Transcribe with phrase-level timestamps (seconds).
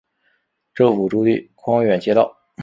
[0.73, 2.35] 政府驻地匡远街道。